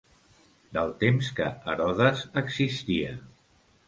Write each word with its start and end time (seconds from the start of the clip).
Del 0.77 0.93
temps 1.03 1.29
que 1.39 1.49
Herodes 1.73 2.23
existia. 2.43 3.13